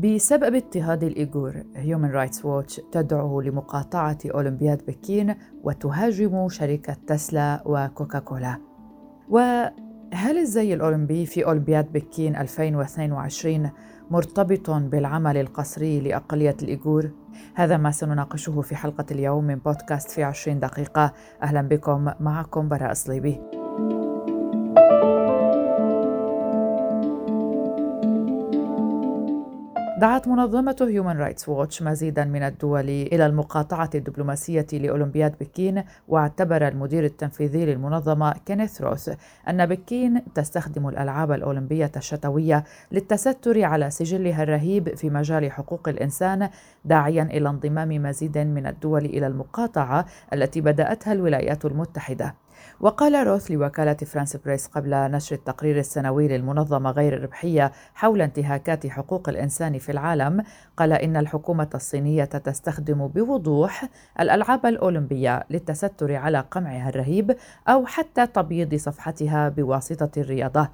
[0.00, 8.56] بسبب اضطهاد الإيغور هيومن رايتس ووتش تدعو لمقاطعة أولمبياد بكين وتهاجم شركة تسلا وكوكاكولا.
[9.28, 13.70] وهل الزي الأولمبي في أولمبياد بكين 2022
[14.10, 17.10] مرتبط بالعمل القسري لأقلية الإيغور؟
[17.54, 21.12] هذا ما سنناقشه في حلقة اليوم من بودكاست في 20 دقيقة.
[21.42, 23.59] أهلا بكم معكم براء صليبي.
[30.00, 37.04] دعت منظمة هيومن رايتس ووتش مزيدا من الدول إلى المقاطعة الدبلوماسية لأولمبياد بكين واعتبر المدير
[37.04, 39.10] التنفيذي للمنظمة كينيث روث
[39.48, 46.48] أن بكين تستخدم الألعاب الأولمبية الشتوية للتستر على سجلها الرهيب في مجال حقوق الإنسان
[46.84, 52.34] داعيا إلى انضمام مزيد من الدول إلى المقاطعة التي بدأتها الولايات المتحدة.
[52.80, 59.28] وقال روث لوكالة فرانس بريس قبل نشر التقرير السنوي للمنظمة غير الربحية حول انتهاكات حقوق
[59.28, 60.44] الإنسان في العالم
[60.76, 63.88] قال إن الحكومة الصينية تستخدم بوضوح
[64.20, 67.36] الألعاب الأولمبية للتستر على قمعها الرهيب
[67.68, 70.68] أو حتى تبييض صفحتها بواسطة الرياضة.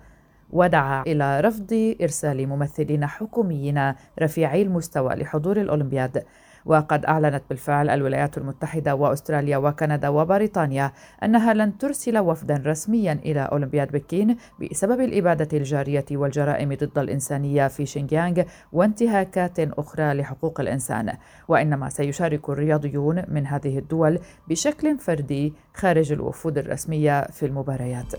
[0.50, 6.24] ودعا إلى رفض إرسال ممثلين حكوميين رفيعي المستوى لحضور الأولمبياد.
[6.66, 13.92] وقد أعلنت بالفعل الولايات المتحدة وأستراليا وكندا وبريطانيا أنها لن ترسل وفدا رسميا إلى أولمبياد
[13.92, 21.12] بكين بسبب الإبادة الجارية والجرائم ضد الإنسانية في شينجيانغ وانتهاكات أخرى لحقوق الإنسان.
[21.48, 28.12] وإنما سيشارك الرياضيون من هذه الدول بشكل فردي خارج الوفود الرسمية في المباريات.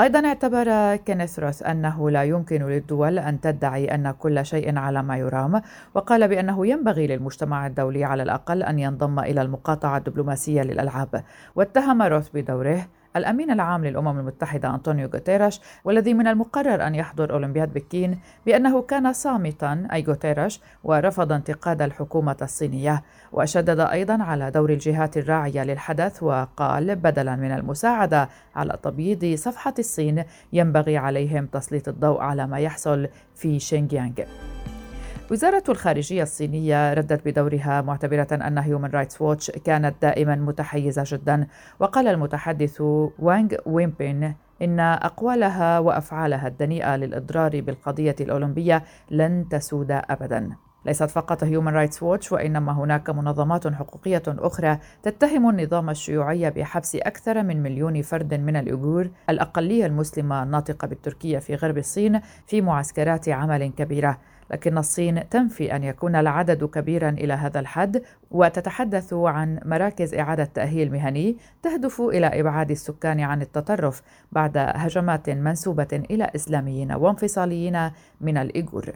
[0.00, 5.16] أيضا اعتبر كينيث روث أنه لا يمكن للدول أن تدعي أن كل شيء على ما
[5.16, 5.62] يرام
[5.94, 12.28] وقال بأنه ينبغي للمجتمع الدولي على الأقل أن ينضم إلى المقاطعة الدبلوماسية للألعاب واتهم روث
[12.34, 18.82] بدوره الأمين العام للأمم المتحدة أنطونيو غوتيريش والذي من المقرر أن يحضر أولمبياد بكين بأنه
[18.82, 23.02] كان صامتا أي غوتيريش ورفض انتقاد الحكومة الصينية.
[23.32, 30.24] وشدد أيضا على دور الجهات الراعية للحدث وقال بدلا من المساعدة على تبييض صفحة الصين
[30.52, 34.14] ينبغي عليهم تسليط الضوء على ما يحصل في شينجيانغ.
[35.30, 41.46] وزارة الخارجية الصينية ردت بدورها معتبرة أن هيومن رايتس ووتش كانت دائما متحيزة جدا.
[41.80, 42.80] وقال المتحدث
[43.18, 50.50] وانغ وينبين إن أقوالها وأفعالها الدنيئة للإضرار بالقضية الأولمبية لن تسود أبدا.
[50.86, 57.42] ليست فقط هيومن رايتس ووتش وإنما هناك منظمات حقوقية أخرى تتهم النظام الشيوعي بحبس أكثر
[57.42, 63.72] من مليون فرد من الأيغور الأقلية المسلمة الناطقة بالتركية في غرب الصين في معسكرات عمل
[63.72, 64.18] كبيرة.
[64.54, 70.92] لكن الصين تنفي أن يكون العدد كبيرا إلى هذا الحد وتتحدث عن مراكز إعادة تأهيل
[70.92, 78.92] مهني تهدف إلى إبعاد السكان عن التطرف بعد هجمات منسوبة إلى إسلاميين وانفصاليين من الإيغور.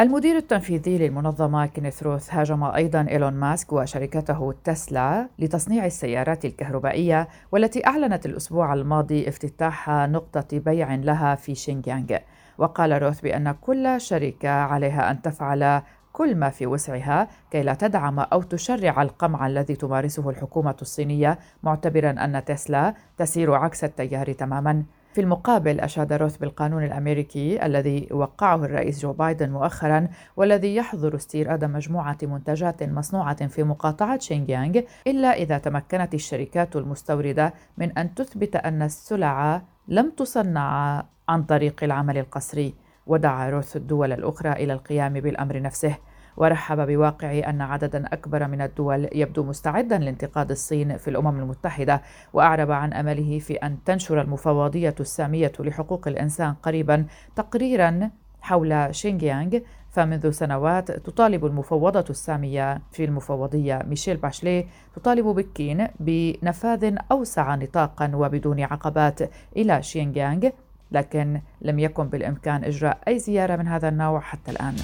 [0.00, 7.86] المدير التنفيذي للمنظمة كينيث روث هاجم أيضا إيلون ماسك وشركته تسلا لتصنيع السيارات الكهربائية والتي
[7.86, 12.16] أعلنت الأسبوع الماضي افتتاح نقطة بيع لها في شينجيانغ.
[12.58, 15.82] وقال روث بأن كل شركة عليها أن تفعل
[16.12, 22.10] كل ما في وسعها كي لا تدعم أو تشرع القمع الذي تمارسه الحكومة الصينية معتبرا
[22.10, 24.84] أن تسلا تسير عكس التيار تماما.
[25.14, 31.64] في المقابل أشاد روث بالقانون الأمريكي الذي وقعه الرئيس جو بايدن مؤخرا والذي يحظر استيراد
[31.64, 38.82] مجموعة منتجات مصنوعة في مقاطعة شينجيانغ إلا إذا تمكنت الشركات المستوردة من أن تثبت أن
[38.82, 42.74] السلع لم تصنع عن طريق العمل القسري.
[43.06, 45.96] ودعا روث الدول الأخرى إلى القيام بالأمر نفسه.
[46.36, 52.02] ورحب بواقع أن عددا أكبر من الدول يبدو مستعدا لانتقاد الصين في الأمم المتحدة
[52.32, 57.06] وأعرب عن أمله في أن تنشر المفوضية السامية لحقوق الإنسان قريبا
[57.36, 59.58] تقريرا حول شينجيانغ
[59.90, 64.66] فمنذ سنوات تطالب المفوضة السامية في المفوضية ميشيل باشلي
[64.96, 69.20] تطالب بكين بنفاذ أوسع نطاقا وبدون عقبات
[69.56, 70.48] إلى شينجيانغ
[70.92, 74.74] لكن لم يكن بالإمكان إجراء أي زيارة من هذا النوع حتى الآن.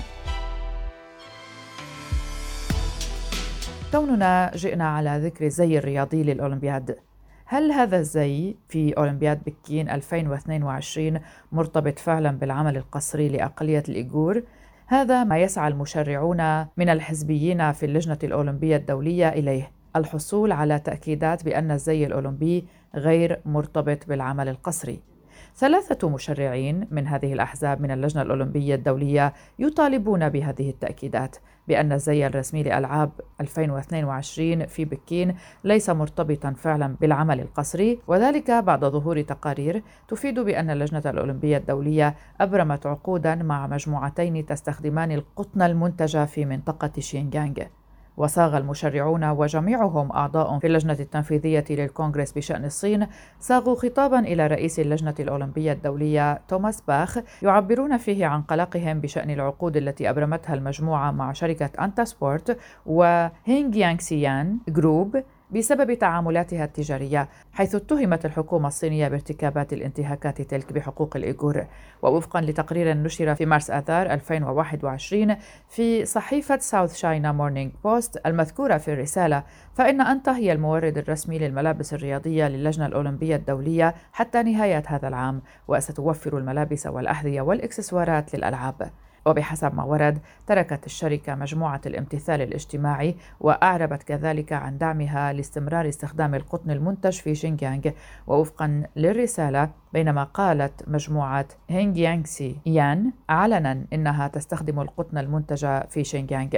[3.93, 6.97] كوننا جئنا على ذكر الزي الرياضي للأولمبياد.
[7.47, 11.21] هل هذا الزي في أولمبياد بكين 2022
[11.53, 14.43] مرتبط فعلا بالعمل القسري لأقلية الإيغور؟
[14.87, 19.71] هذا ما يسعى المشرعون من الحزبيين في اللجنة الأولمبية الدولية إليه.
[19.97, 22.65] الحصول على تأكيدات بأن الزي الأولمبي
[22.95, 25.01] غير مرتبط بالعمل القسري.
[25.57, 31.37] ثلاثة مشرعين من هذه الأحزاب من اللجنة الأولمبية الدولية يطالبون بهذه التأكيدات.
[31.71, 35.35] بأن الزي الرسمي لألعاب 2022 في بكين
[35.65, 42.87] ليس مرتبطا فعلا بالعمل القسري وذلك بعد ظهور تقارير تفيد بأن اللجنة الأولمبية الدولية أبرمت
[42.87, 47.80] عقودا مع مجموعتين تستخدمان القطن المنتجة في منطقة شينجانغ.
[48.17, 53.07] وصاغ المشرعون وجميعهم أعضاء في اللجنة التنفيذية للكونغرس بشأن الصين
[53.41, 59.77] صاغوا خطابا إلى رئيس اللجنة الأولمبية الدولية توماس باخ يعبرون فيه عن قلقهم بشأن العقود
[59.77, 65.23] التي أبرمتها المجموعة مع شركة أنتا سبورت وهينغ يانغ سيان جروب
[65.53, 71.67] بسبب تعاملاتها التجارية حيث اتهمت الحكومة الصينية بارتكابات الانتهاكات تلك بحقوق الإيغور.
[72.03, 75.37] ووفقا لتقرير نشر في مارس آذار 2021
[75.69, 79.43] في صحيفة ساوث شاينا مورنينج بوست المذكورة في الرسالة
[79.75, 86.39] فإن أنتا هي المورد الرسمي للملابس الرياضية للجنة الأولمبية الدولية حتى نهاية هذا العام وستوفر
[86.39, 88.91] الملابس والأحذية والإكسسوارات للألعاب.
[89.27, 96.71] وبحسب ما ورد تركت الشركة مجموعة الامتثال الاجتماعي وأعربت كذلك عن دعمها لاستمرار استخدام القطن
[96.71, 97.91] المنتج في شينجيانغ.
[98.27, 106.51] ووفقا للرسالة بينما قالت مجموعة هينغيانغسي يان علنا إنها تستخدم القطن المنتج في شينجيانغ.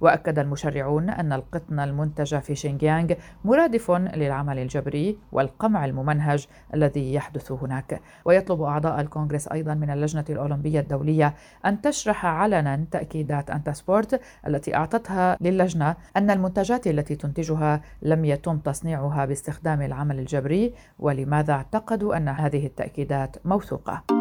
[0.00, 3.12] وأكد المشرعون أن القطن المنتج في شينجيانغ
[3.44, 8.00] مرادف للعمل الجبري والقمع الممنهج الذي يحدث هناك.
[8.24, 11.34] ويطلب أعضاء الكونغرس أيضا من اللجنة الأولمبية الدولية
[11.66, 18.58] أن تشرح علنا تأكيدات انتا سبورت التي أعطتها للجنة أن المنتجات التي تنتجها لم يتم
[18.58, 24.17] تصنيعها باستخدام العمل الجبري ولماذا اعتقدوا أن هذه التأكيدات موثوقة.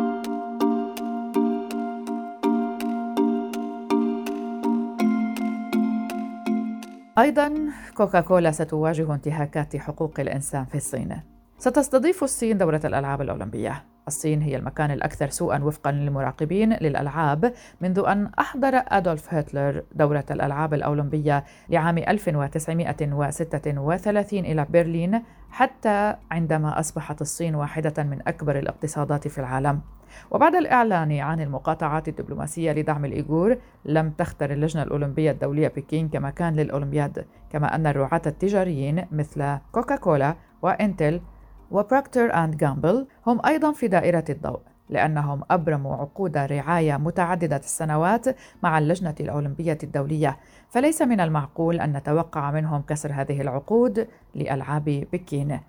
[7.17, 7.53] أيضا
[7.95, 11.21] كوكاكولا ستواجه انتهاكات حقوق الإنسان في الصين.
[11.57, 13.83] ستستضيف الصين دورة الألعاب الأولمبية.
[14.07, 20.73] الصين هي المكان الأكثر سوءا وفقا للمراقبين للألعاب منذ أن أحضر أدولف هتلر دورة الألعاب
[20.73, 29.81] الأولمبية لعام 1936 إلى برلين حتى عندما أصبحت الصين واحدة من أكبر الاقتصادات في العالم.
[30.31, 37.25] وبعد الإعلان عن المقاطعات الدبلوماسية لدعم الإيغور لم تختر اللجنة الأولمبية الدولية بكين كمكان للأولمبياد
[37.49, 41.21] كما أن الرعاة التجاريين مثل كوكاكولا وإنتل
[41.71, 44.59] وبروكتر أند جامبل هم أيضا في دائرة الضوء
[44.89, 48.25] لأنهم أبرموا عقود رعاية متعددة السنوات
[48.63, 50.37] مع اللجنة الأولمبية الدولية.
[50.69, 55.59] فليس من المعقول أن نتوقع منهم كسر هذه العقود لألعاب بكين.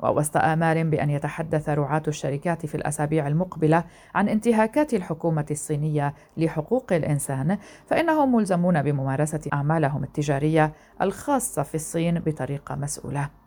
[0.00, 3.84] ووسط آمال بأن يتحدث رعاة الشركات في الأسابيع المقبلة
[4.14, 10.72] عن انتهاكات الحكومة الصينية لحقوق الإنسان فإنهم ملزمون بممارسة أعمالهم التجارية
[11.02, 13.37] الخاصة في الصين بطريقة مسؤولة.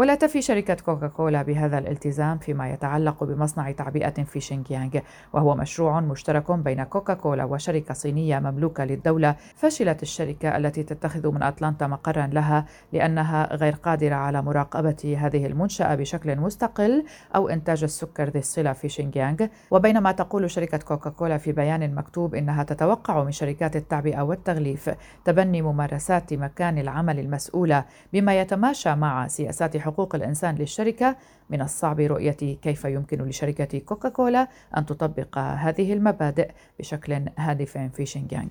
[0.00, 4.98] ولا تفي شركة كوكاكولا بهذا الالتزام فيما يتعلق بمصنع تعبئة في شينجيانغ
[5.32, 11.86] وهو مشروع مشترك بين كوكاكولا وشركة صينية مملوكة للدولة فشلت الشركة التي تتخذ من أتلانتا
[11.86, 17.04] مقرا لها لأنها غير قادرة على مراقبة هذه المنشأة بشكل مستقل
[17.36, 19.46] أو إنتاج السكر ذي الصلة في شينجيانغ.
[19.70, 24.90] وبينما تقول شركة كوكاكولا في بيان مكتوب إنها تتوقع من شركات التعبئة والتغليف
[25.24, 31.16] تبني ممارسات مكان العمل المسؤولة بما يتماشى مع سياسات حقوق الإنسان للشركة
[31.50, 38.48] من الصعب رؤية كيف يمكن لشركة كوكاكولا أن تطبق هذه المبادئ بشكل هادف في شينجيانغ.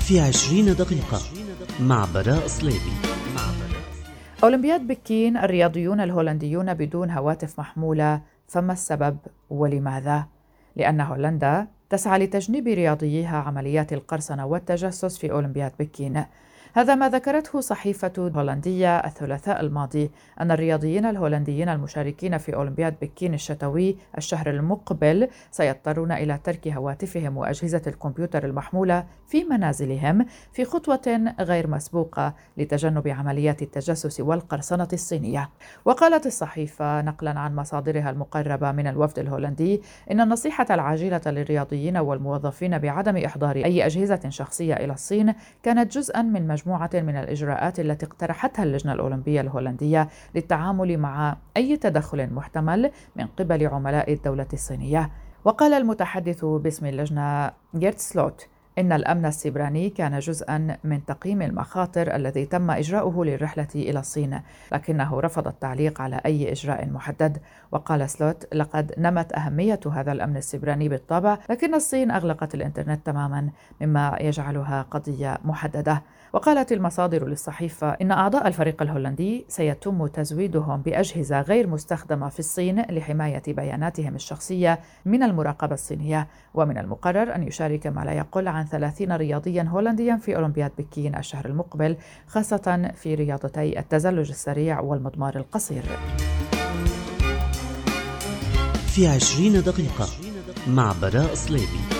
[0.00, 1.20] في عشرين دقيقة
[1.80, 2.92] مع براء صليبي.
[4.44, 9.18] أولمبياد بكين الرياضيون الهولنديون بدون هواتف محمولة فما السبب
[9.50, 10.26] ولماذا؟
[10.76, 16.24] لأن هولندا تسعى لتجنيب رياضييها عمليات القرصنة والتجسس في أولمبياد بكين.
[16.74, 20.10] هذا ما ذكرته صحيفة هولندية الثلاثاء الماضي
[20.40, 27.82] أن الرياضيين الهولنديين المشاركين في أولمبياد بكين الشتوي الشهر المقبل سيضطرون إلى ترك هواتفهم وأجهزة
[27.86, 35.50] الكمبيوتر المحمولة في منازلهم في خطوة غير مسبوقة لتجنب عمليات التجسس والقرصنة الصينية.
[35.84, 43.16] وقالت الصحيفة نقلا عن مصادرها المقربة من الوفد الهولندي إن النصيحة العاجلة للرياضيين والموظفين بعدم
[43.16, 48.92] إحضار أي أجهزة شخصية إلى الصين كانت جزءا من مجموعة من الإجراءات التي اقترحتها اللجنة
[48.92, 55.10] الأولمبية الهولندية للتعامل مع أي تدخل محتمل من قبل عملاء الدولة الصينية.
[55.44, 58.48] وقال المتحدث باسم اللجنة جيرت سلوت
[58.78, 64.40] إن الأمن السيبراني كان جزءا من تقييم المخاطر الذي تم إجراؤه للرحلة إلى الصين
[64.72, 67.38] لكنه رفض التعليق على أي إجراء محدد.
[67.72, 73.50] وقال سلوت لقد نمت أهمية هذا الأمن السيبراني بالطبع لكن الصين أغلقت الإنترنت تماما
[73.80, 76.02] مما يجعلها قضية محددة.
[76.32, 83.42] وقالت المصادر للصحيفة إن أعضاء الفريق الهولندي سيتم تزويدهم بأجهزة غير مستخدمة في الصين لحماية
[83.46, 86.28] بياناتهم الشخصية من المراقبة الصينية.
[86.54, 91.46] ومن المقرر أن يشارك ما لا يقل عن 30 رياضيا هولنديا في أولمبياد بكين الشهر
[91.46, 95.82] المقبل خاصة في رياضتي التزلج السريع والمضمار القصير.
[98.86, 100.08] في عشرين دقيقة
[100.68, 101.97] مع براء صليبي.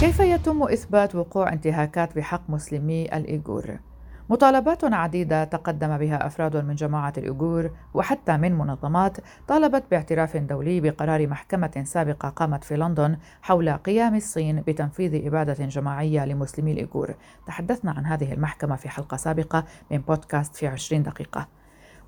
[0.00, 3.78] كيف يتم إثبات وقوع انتهاكات بحق مسلمي الإيغور؟
[4.30, 9.16] مطالبات عديدة تقدم بها أفراد من جماعة الأيغور وحتى من منظمات
[9.48, 16.24] طالبت باعتراف دولي بقرار محكمة سابقة قامت في لندن حول قيام الصين بتنفيذ إبادة جماعية
[16.24, 17.14] لمسلمي الإيغور
[17.46, 21.48] تحدثنا عن هذه المحكمة في حلقة سابقة من بودكاست في 20 دقيقة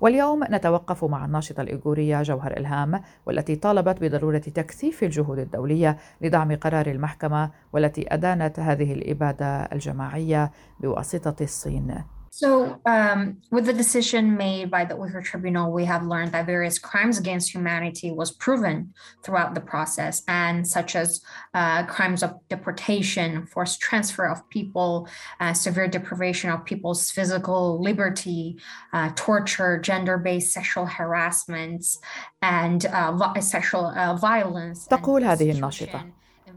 [0.01, 6.87] واليوم نتوقف مع الناشطة الإيغورية جوهر إلهام والتي طالبت بضرورة تكثيف الجهود الدولية لدعم قرار
[6.87, 11.95] المحكمة والتي أدانت هذه الإبادة الجماعية بواسطة الصين.
[12.42, 13.20] So, um,
[13.52, 17.54] with the decision made by the Uyghur Tribunal, we have learned that various crimes against
[17.54, 21.08] humanity was proven throughout the process, and such as
[21.54, 25.06] uh, crimes of deportation, forced transfer of people,
[25.38, 28.58] uh, severe deprivation of people's physical liberty,
[28.92, 32.00] uh, torture, gender-based sexual harassments,
[32.42, 34.88] and uh, sexual uh, violence.
[34.90, 36.06] تقول هذه الناشطة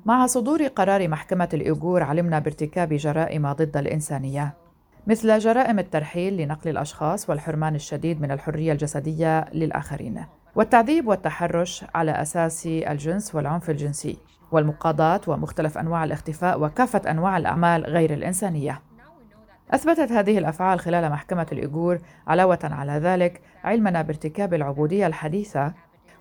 [0.05, 4.60] مع صدور قرار محكمة الإيغور علمنا بارتكاب جرائم ضد الإنسانية
[5.06, 12.66] مثل جرائم الترحيل لنقل الأشخاص والحرمان الشديد من الحرية الجسدية للآخرين والتعذيب والتحرش على أساس
[12.66, 14.18] الجنس والعنف الجنسي
[14.52, 18.80] والمقاضاة ومختلف أنواع الاختفاء وكافة أنواع الأعمال غير الإنسانية.
[19.70, 25.72] أثبتت هذه الأفعال خلال محكمة الإيغور علاوة على ذلك علمنا بارتكاب العبودية الحديثة.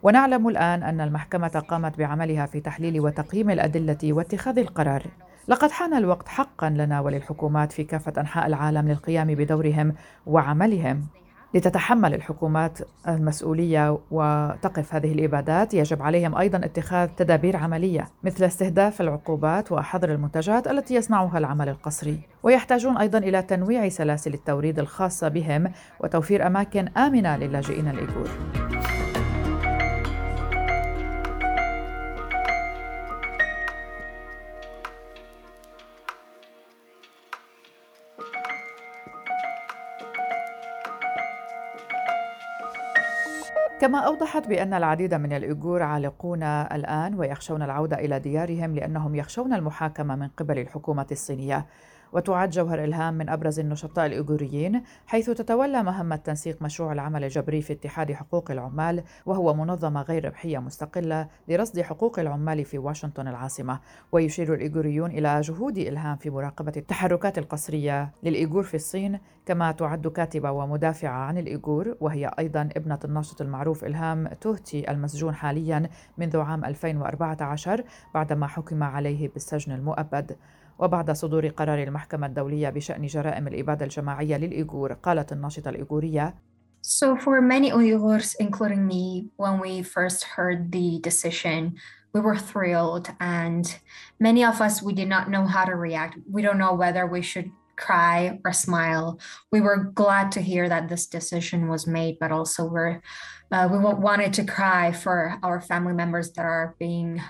[0.03, 5.03] ونعلم الآن أن المحكمة قامت بعملها في تحليل وتقييم الأدلة واتخاذ القرار.
[5.47, 9.93] لقد حان الوقت حقا لنا وللحكومات في كافة أنحاء العالم للقيام بدورهم
[10.25, 11.07] وعملهم.
[11.53, 19.71] لتتحمل الحكومات المسؤولية وتقف هذه الإبادات يجب عليهم أيضا اتخاذ تدابير عملية مثل استهداف العقوبات
[19.71, 26.47] وحظر المنتجات التي يصنعها العمل القسري ويحتاجون أيضا إلى تنويع سلاسل التوريد الخاصة بهم وتوفير
[26.47, 28.29] أماكن آمنة للاجئين الإيغور.
[43.81, 50.15] كما أوضحت بأن العديد من الإيغور عالقون الآن ويخشون العودة إلى ديارهم لأنهم يخشون المحاكمة
[50.15, 51.65] من قبل الحكومة الصينية.
[52.13, 57.73] وتعد جوهر إلهام من أبرز النشطاء الإيغوريين حيث تتولى مهمة تنسيق مشروع العمل الجبري في
[57.73, 63.79] اتحاد حقوق العمال وهو منظمة غير ربحية مستقلة لرصد حقوق العمال في واشنطن العاصمة.
[64.11, 70.51] ويشير الإيغوريون إلى جهود إلهام في مراقبة التحركات القسرية للإيغور في الصين كما تعد كاتبة
[70.51, 77.83] ومدافعة عن الإيغور وهي أيضا ابنة الناشط المعروف إلهام توهتي المسجون حاليا منذ عام 2014
[78.13, 80.37] بعدما حكم عليه بالسجن المؤبد.
[80.80, 86.34] وبعد صدور قرار المحكمة الدولية بشأن جرائم الإبادة الجماعية للإيغور قالت الناشطة الإيغورية
[86.82, 91.74] So for many Uyghurs, including me, when we first heard the decision,
[92.12, 93.64] we were thrilled and
[94.20, 96.16] many of us we did not know how to react.
[96.30, 99.18] We don't know whether we should cry or smile.
[99.52, 103.02] We were glad to hear that this decision was made, but also we're
[103.51, 107.21] uh, we wanted to cry for our family members that are being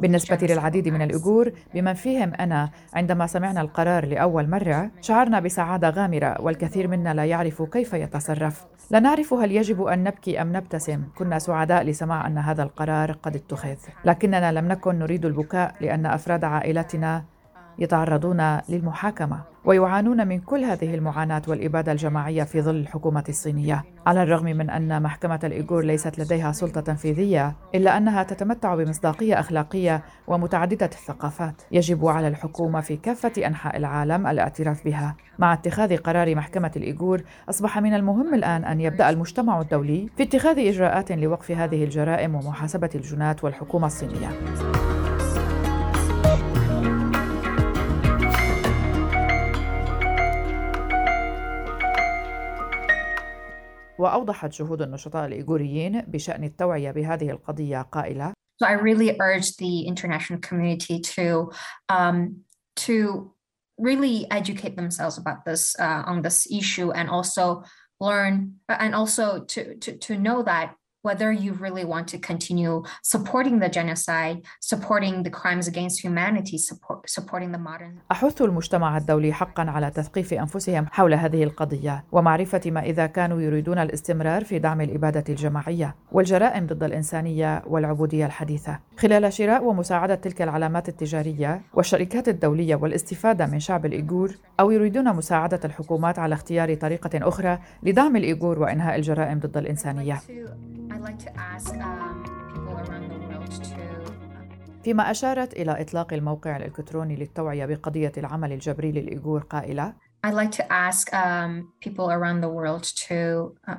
[0.00, 6.40] بالنسبة للعديد من الأجور بمن فيهم أنا عندما سمعنا القرار لأول مرة شعرنا بسعادة غامرة
[6.40, 8.66] والكثير منا لا يعرف كيف يتصرف.
[8.90, 11.04] لا نعرف هل يجب أن نبكي أم نبتسم.
[11.18, 13.76] كنا سعداء لسماع أن هذا القرار قد اتخذ.
[14.04, 17.24] لكننا لم نكن نريد البكاء لأن أفراد عائلتنا
[17.78, 19.51] يتعرضون للمحاكمة.
[19.64, 23.84] ويعانون من كل هذه المعاناة والإبادة الجماعية في ظل الحكومة الصينية.
[24.06, 30.02] على الرغم من أن محكمة الإيغور ليست لديها سلطة تنفيذيه إلا أنها تتمتع بمصداقية أخلاقية
[30.26, 31.62] ومتعددة الثقافات.
[31.72, 35.16] يجب على الحكومة في كافة أنحاء العالم الاعتراف بها.
[35.38, 40.58] مع اتخاذ قرار محكمة الإيغور أصبح من المهم الآن أن يبدأ المجتمع الدولي في اتخاذ
[40.58, 44.28] إجراءات لوقف هذه الجرائم ومحاسبة الجناه والحكومة الصينية.
[53.99, 60.39] وأوضحت جهود النشطاء الإيغوريين بشأن التوعية بهذه القضية قائلة So I really urge the international
[60.39, 61.51] community to
[61.89, 62.41] um,
[62.87, 63.33] to
[63.77, 67.63] really educate themselves about this uh, on this issue and also
[67.99, 73.58] learn and also to to to know that whether you really want to continue supporting
[73.58, 77.98] the genocide, supporting the crimes against humanity, support, supporting the modern.
[78.12, 83.78] أحث المجتمع الدولي حقا على تثقيف أنفسهم حول هذه القضية ومعرفة ما إذا كانوا يريدون
[83.78, 90.88] الاستمرار في دعم الإبادة الجماعية والجرائم ضد الإنسانية والعبودية الحديثة خلال شراء ومساعدة تلك العلامات
[90.88, 97.58] التجارية والشركات الدولية والاستفادة من شعب الإيغور أو يريدون مساعدة الحكومات على اختيار طريقة أخرى
[97.82, 100.20] لدعم الإيغور وإنهاء الجرائم ضد الإنسانية.
[101.00, 104.12] Like to ask um, people around the world to
[104.84, 109.94] فيما أشارت إلى إطلاق الموقع الإلكتروني للتوعية بقضية العمل الجبري للإيغور قائلة
[110.26, 113.74] I'd like to ask um, people around the world to uh,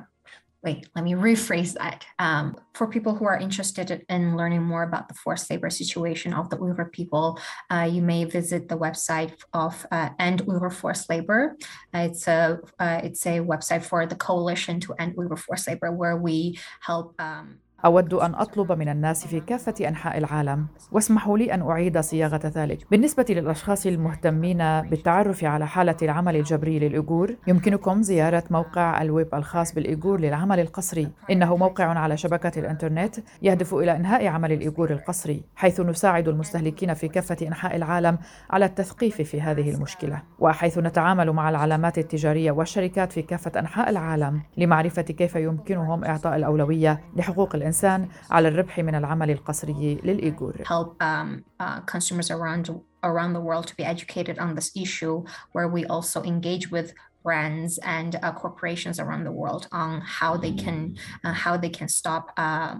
[0.64, 2.06] wait, let me rephrase that.
[2.18, 6.48] Um, for people who are interested in learning more about the forced labor situation of
[6.48, 7.38] the Uyghur people,
[7.70, 11.56] uh, you may visit the website of uh, End Uyghur Forced Labor.
[11.94, 15.92] Uh, it's a uh, it's a website for the coalition to end Uyghur forced labor,
[15.92, 17.14] where we help.
[17.20, 22.40] Um, أود أن أطلب من الناس في كافة أنحاء العالم واسمحوا لي أن أعيد صياغة
[22.44, 22.78] ذلك.
[22.90, 30.20] بالنسبة للأشخاص المهتمين بالتعرف على حالة العمل الجبري للإيغور يمكنكم زيارة موقع الويب الخاص بالإيغور
[30.20, 36.28] للعمل القسري إنه موقع على شبكة الإنترنت يهدف إلى إنهاء عمل الإيغور القسري حيث نساعد
[36.28, 38.18] المستهلكين في كافة أنحاء العالم
[38.50, 40.22] على التثقيف في هذه المشكلة.
[40.38, 47.00] وحيث نتعامل مع العلامات التجارية والشركات في كافة أنحاء العالم لمعرفة كيف يمكنهم إعطاء الأولوية
[47.16, 47.73] لحقوق الإنسان.
[47.73, 50.63] الإنسان على الربح من العمل القسري للإيغور.
[50.65, 52.69] Help um, uh, consumers around
[53.03, 56.93] around the world to be educated on this issue, where we also engage with
[57.23, 61.87] brands and uh, corporations around the world on how they can uh, how they can
[61.87, 62.31] stop.
[62.37, 62.75] Uh,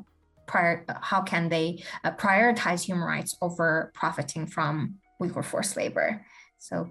[0.48, 6.25] prior, how can they uh, prioritize human rights over profiting from Uyghur forced labor?
[6.58, 6.89] So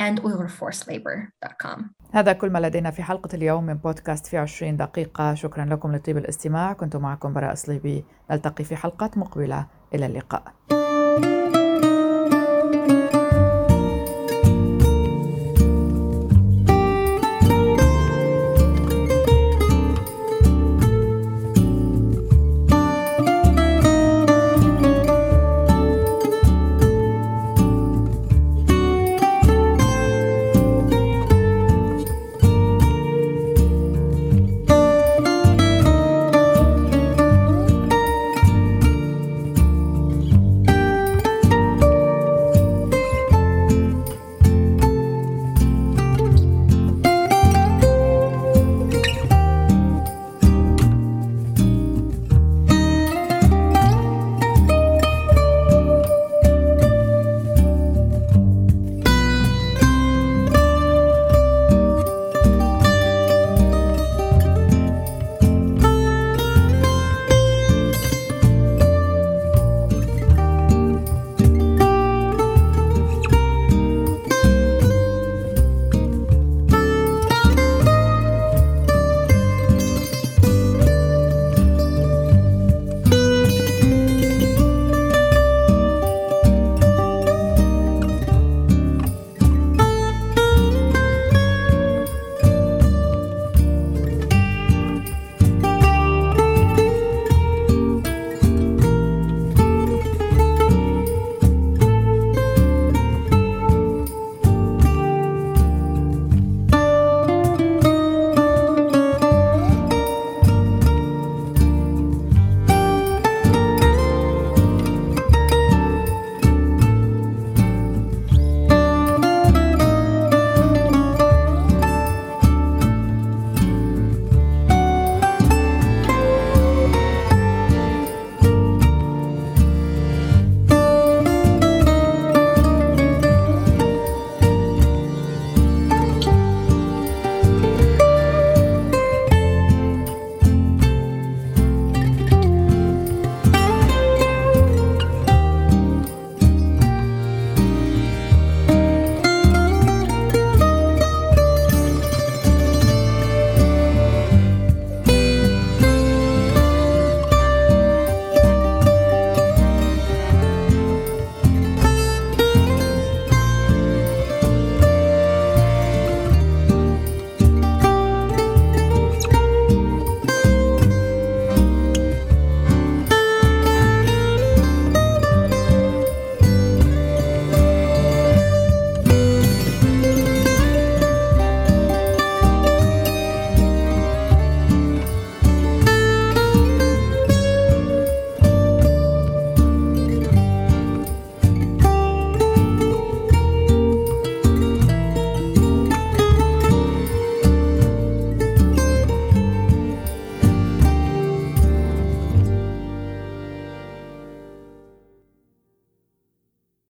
[0.00, 1.82] and UyghurForcedLabor.com.
[2.12, 5.34] هذا كل ما لدينا في حلقة اليوم من بودكاست في 20 دقيقة.
[5.34, 6.72] شكرا لكم لطيب الاستماع.
[6.72, 8.04] كنت معكم براء صليبي.
[8.30, 9.66] نلتقي في حلقات مقبلة.
[9.94, 10.42] إلى اللقاء.